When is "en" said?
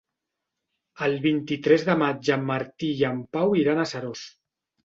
2.39-2.49, 3.13-3.23